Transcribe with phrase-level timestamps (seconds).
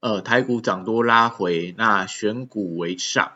[0.00, 3.32] 呃，台股涨多拉回，那选股为上。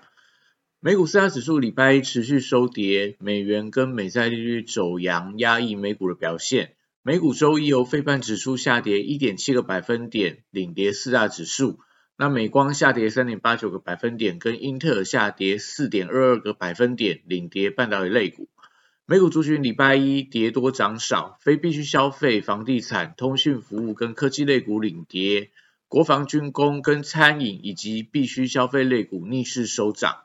[0.79, 6.75] 美股四大指数礼拜一持续收跌，美元跟美债利率走阳，压抑美股的表现。
[7.03, 11.81] 美股周一由费半指数下跌一点七个百分点，领跌四大指数。
[12.17, 18.49] 那美光下跌三点八九个百分点，跟英特尔下跌四点二二个百分点，领跌半导体类股。
[19.05, 25.50] 美股族群礼拜一跌多涨少，非必需消费、房地产、通讯服务跟科技类股领跌。
[25.93, 30.25] 国防军工跟餐饮以及必需消费类股逆势收涨，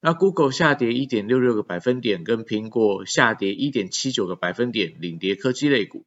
[0.00, 6.04] 那 Google 下跌一点六六个百分点，跟苹果下跌一点七九个百分点，领跌科技类股。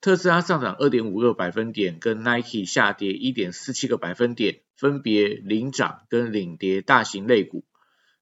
[0.00, 7.62] 特斯拉上涨二点五个百分点，跟 Nike 下跌一点四七个百分点，分别领涨跟领跌大型类股。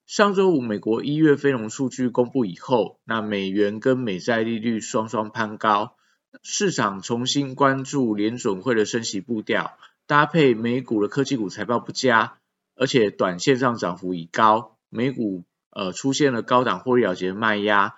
[0.05, 5.95] 上周五美国一月非农数据公布以后，那美元跟美债利率双双攀高，
[6.43, 9.77] 市场重新关注联准会的升息步调。
[10.07, 12.37] 搭配美股的科技股财报不佳，
[12.75, 17.95] 而且短线上涨幅已高，美股呃出现了高档获利了结的卖压，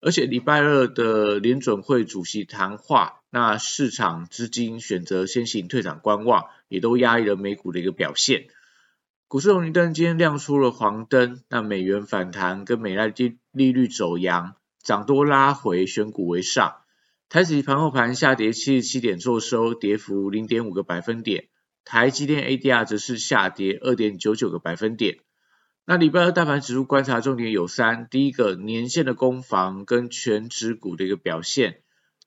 [0.00, 8.48] 而且礼拜二的联准会主席谈话，那市场资金选择先行退场观望，也都压抑了美股的一个表现。
[9.28, 16.76] 股市红绿灯今天亮出了黄灯，那美元反弹跟美债利利率走阳，涨多拉回，选股为上。
[17.34, 21.48] 台指盘后盘下跌七十七点，做收，跌幅零点五个百分点。
[21.84, 25.18] 台积电 ADR 则是下跌二点九九个百分点。
[25.84, 31.72] 那礼拜二大盘指数观察重点有三：第一个，年线的攻防跟全指股的一个表现；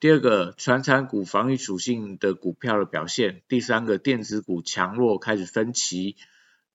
[0.01, 6.17] 第二个，传产股防御属性的股票的表现；第三个，电子股强弱开始分歧。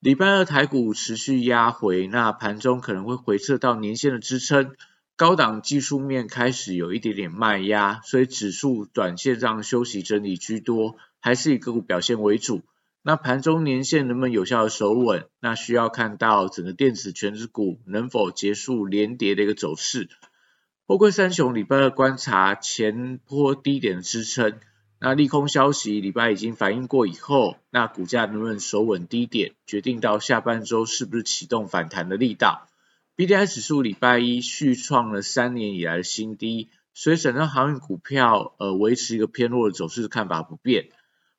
[0.01, 4.75] 礼拜二台股持续压回，那盘中可能会回撤到年线的支撑。
[5.17, 12.63] 高档技术面开始有一点点卖压，所以指数短线上休息整理居多，还是以个股表现为主。
[13.03, 15.27] 那盘中年线能不能有效的守稳？
[15.41, 20.09] 那需要看到整个电子全指股能否结束连跌的一个走势。
[20.87, 24.61] 货柜三雄礼拜二观察前波低点的支撑，
[25.01, 32.69] 那利空消息礼拜已经反映过以后，那股价能不能守稳低点，决定到下半周是不是启动反弹的力道。
[33.15, 40.89] B D I 指数礼拜一续创了三年以来的新低，所以整个航运股票呃维持一个偏弱的走势看法不变。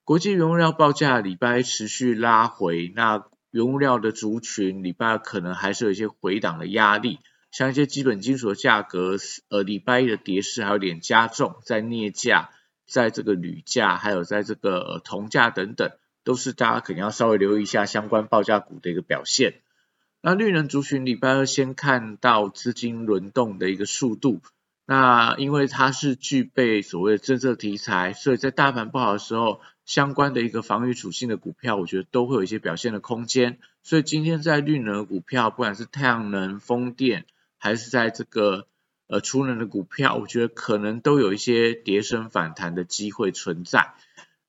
[0.03, 7.19] 国际原物料报价礼拜一持续拉回，那原物料的族群礼拜可能还是有一些回档的压力，
[7.49, 9.17] 像一些基本金属的价格
[9.49, 12.51] 呃礼拜一的跌势还有点加重，在镍价、
[12.85, 15.89] 在这个铝价还有在这个铜价等等，
[16.23, 19.62] 都是大家可能要稍微留意一下相关报价股的一个表现。
[20.25, 24.41] 那绿能族群礼拜二先看到资金轮动的一个速度，
[24.85, 33.59] 那因为它是具备所谓的政策题材，所以在大盘不好的时候，相关的一个防御属性的股票，我觉得都会有一些表现的空间。
[33.81, 37.25] 所以今天在绿能股票，不管是太阳能、风电，
[37.57, 38.69] 还是在这个
[39.07, 43.93] 呃储能的股票，我觉得可能都有一些跌升反弹的机会存在。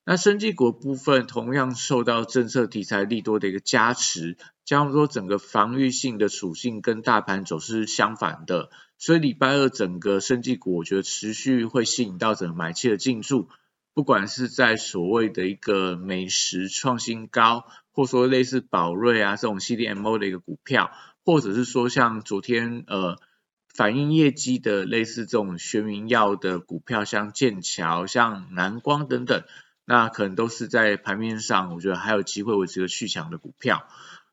[0.06, 13.48] 那生技股部分同样受到政策题材利多的一个加持，加上说整个防御性的属性跟大盘走势相反的，所以礼拜二整个生技股我觉得持续会吸引到整个买气的进驻，
[13.94, 20.90] 不管是在所谓的一个美食创新高，或说类似宝瑞啊这种 CDMO 的一个股票，
[21.24, 23.16] 或者是说像昨天呃
[23.72, 29.44] 反映业绩的类似这种学名药的股票，像剑桥、像南光等等。
[29.84, 33.86] 那可能都是在盘面上，我觉得还有机会维持个续强的股票。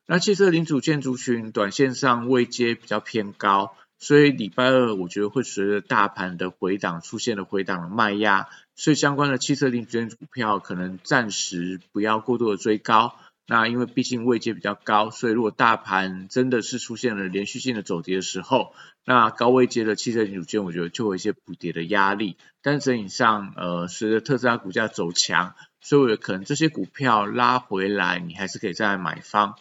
[0.06, 13.16] 那汽车零组件族群短线上位阶比较偏高，所以礼拜二我觉得会随着大盘的回档出现了回档的卖压，所以相关的汽车零组件股票可能暂时不要过度的追高。
[13.46, 18.72] 那因为毕竟位阶比较高，所以如果大盘真的是出现了连续性的走跌的时候，
[19.04, 22.36] 那高位阶的汽车零组件，我觉得就有一些补跌的压力。
[22.62, 29.56] 但整体上，呃，随着特斯拉股价走强，所以可能这些股票拉回来，你还是可以再来买方。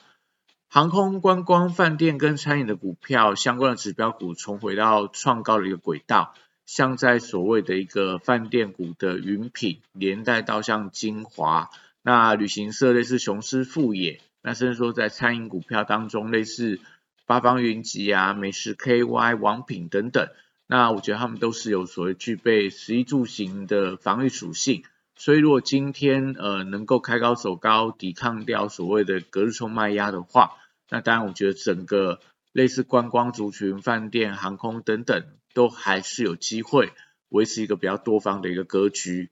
[0.69, 6.35] 航空、观光、饭店跟餐饮的股票相关的指标股重回到创高的一个轨道，
[6.67, 11.71] 像在所谓的一个饭店股的云品，连带到像金华。
[12.03, 16.79] 那旅行社类似雄狮富野，那甚至说在餐饮股票当中，类似
[17.27, 20.27] 八方云集啊、美食 KY、王品等等，
[20.65, 24.83] 那我觉得他们都是有所谓具备食衣住行的防御属性。
[25.15, 30.53] 所以如果今天呃能够开高走高，抵抗掉所谓的隔日冲卖压的话，
[30.89, 32.19] 那当然我觉得整个
[32.51, 36.91] 类似观光族群、饭店、航空等等，都还是有机会
[37.29, 39.29] 维持一个比较多方的一个格局。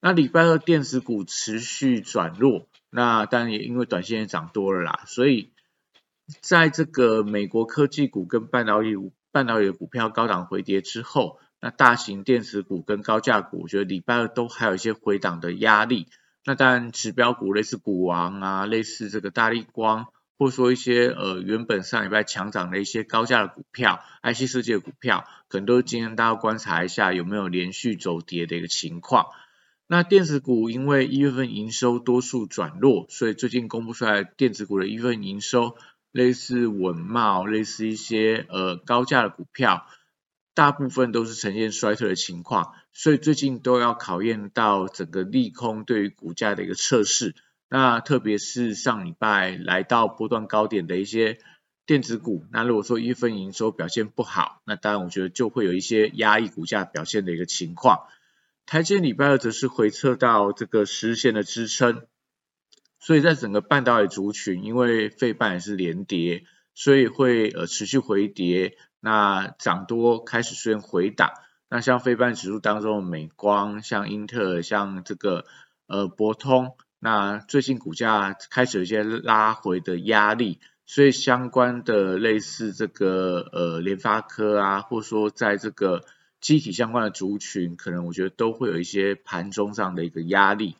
[0.00, 5.50] 那礼拜二电子股持续转弱，那当然也因为短线也涨多了啦，所以
[6.40, 8.94] 在这个美国科技股跟半导体
[9.32, 16.06] 半导体的股票高档回跌之后，那大型电子股跟高价股，我觉得礼拜二都还有一些回档的压力。
[16.44, 20.06] 那当然指标股类似股王啊，类似这个大力光。
[20.38, 29.26] 或者说一些呃原本上礼拜强涨的一些高价的股票，IC 世界的股票，可能都是今天大家观察一下有没有连续走跌的一个情况。
[29.90, 35.78] 那电子股因为一月份营收多数转弱，所以最近公布出来电子股的一份营收，
[36.12, 39.86] 类似稳茂，类似一些呃高价的股票，
[40.52, 47.34] 大部分都是呈现衰退的情况，所以最近都要考验到整个利空对于股价的一个测试。
[47.70, 51.38] 那特别是上礼拜来到波段高点的一些
[51.86, 58.00] 电子股，那如果说一月份营收表现不好，那当然我觉得就会有一些压抑股价表现的一个情况。
[58.70, 62.02] 台积礼拜二则是回撤到这个实线的支撑，
[62.98, 66.44] 所以在整个半导体族群，因为费半也是连跌，
[66.74, 71.30] 所以会呃持续回跌，那涨多开始出现回档。
[71.70, 75.46] 那像费半指数当中的美光、像英特尔、像这个
[75.86, 76.76] 呃博通。
[76.98, 86.04] 那最近股价开始有一些拉回的压力，所以相关的类似这个呃联发科啊，或者说在这个
[86.40, 90.76] 机体相关的族群，可能我觉得都会有一些盘中上的一个压力。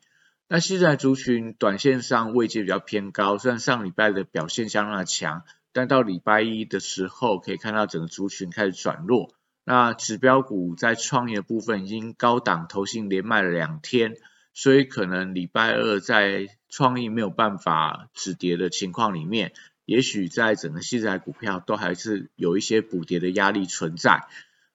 [0.47, 9.33] 那现在族群短线上位阶比较偏高，虽然上礼拜的表现相当的强，但到礼拜一的时候可以看到整个族群开始转弱。
[9.63, 14.15] 那指标股在创业部分已经高档投信连卖了两天。
[14.51, 19.53] 所以可能礼拜二在创意没有办法止跌的情况里面，
[19.85, 24.27] 也许在整个细材股票都还是有一些补跌的压力存在。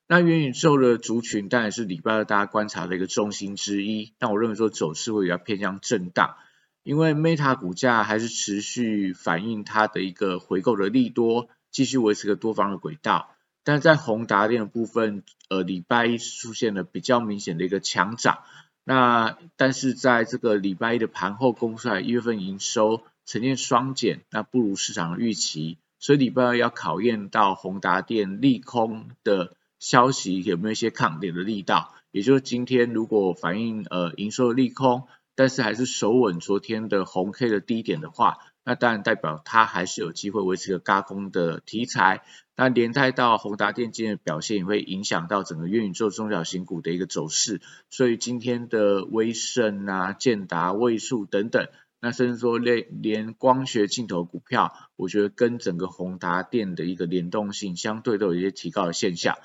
[0.07, 4.13] 那元宇宙的族群当然是礼拜二大家观察的一个重心之一。
[4.19, 6.37] 但我认为说走势会比较偏向震荡，
[6.83, 13.31] 因为 Meta 股价还是持续反映它的一个回购的利多，继续维持个多方的轨道。
[13.65, 18.41] 但在宏达电的部分，呃，礼拜一出现了比较明显的一个强涨。
[18.85, 38.39] 那但是在这个礼拜一的盘后公出来一月份营收呈现双减，那不如市场的预期，所以礼拜二要考验到宏达电利空的消息有没有一些抗跌的力道，也就是今天如果反映呃营收的利空，但是还是守稳昨天的红 K 的低点的话。
[38.65, 42.23] 那当然代表它还是有机会维持个高空的题材，
[42.57, 47.61] 那连带到宏达电今天的表现也会影响到整个元宇宙中小型股的一个走势，
[47.91, 51.69] 所以今天的威盛啊、建达、位数等等，
[52.01, 59.37] 那甚至说连连光学镜头股票，我觉得跟整个宏达电的一个联动性相对都有一些提高的现象。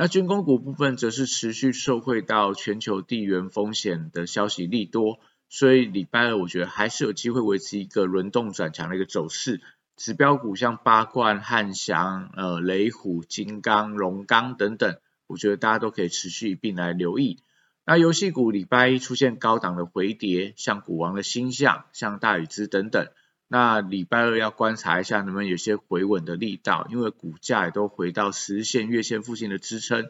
[0.00, 5.18] 那军工股部分则是持续受惠到全球地缘风险的消息利多。
[5.48, 9.60] 所以礼拜二我觉得还是有机会维持一个轮动转强的一个走势，
[9.96, 17.42] 指标股像八冠、汉翔、呃雷虎、金刚、龙钢等等，我觉得大家都可以持续一并来留意。
[17.84, 23.08] 那游戏股礼拜一出现高档的回跌，像股王的星象、像大宇资等等，
[23.48, 30.08] 那礼拜二要观察一下能不能有些回稳的力道，因为股价也都回到十线、月线附近的支撑。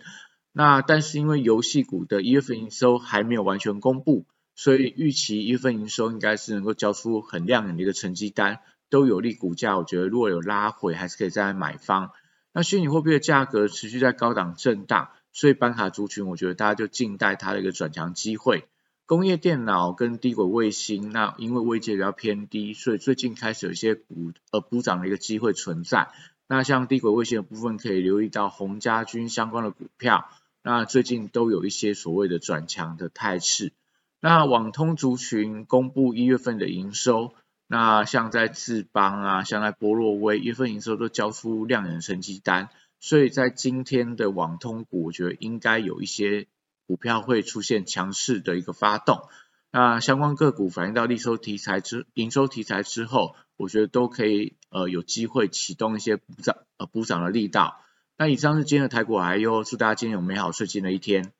[0.52, 4.26] 那但是因为游戏股的一月份营收还没有完全公布。
[4.60, 8.58] 所以预期一月份营收应该是能够交出很亮眼的一个成绩单，
[8.90, 9.78] 都有利股价。
[9.78, 12.10] 我觉得如果有拉回，还是可以再来买方。
[12.52, 18.64] 那虚拟货币的价格持续在高档震荡，所以板卡族群，我觉得大家就静待它的一个转强机会。
[19.08, 26.10] 工业电脑跟低轨卫星，那因为位阶比较偏低，所以最近开始有一些补呃补涨的一个机会存在。
[26.46, 30.28] 那像低轨卫星的部分，可以留意到红家军相关的股票，
[30.62, 33.72] 那最近都有一些所谓的转强的态势。
[34.20, 37.32] 那网通族群公布一月份的营收，
[37.66, 42.68] 那像在智邦啊，像在波洛威，一月份营收都交出亮眼成绩单，
[43.00, 46.46] 所以在今天的网通股，我觉得应该有一些
[46.88, 49.28] 股票会出现强势的一个发动。
[49.70, 57.82] 那相关个股反映到利收题材之营收题材之后，我觉得都可以呃有机会启动一些补涨呃补涨的力道。
[58.16, 61.30] 那以上是今天的台股，还有祝大家今天有美好顺心的一天。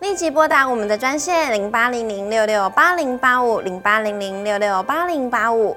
[0.00, 5.76] 立即拨打我们的专线零八零零六六八零八五零八零零六六八零八五。